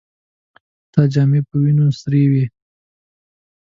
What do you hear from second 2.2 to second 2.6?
وې.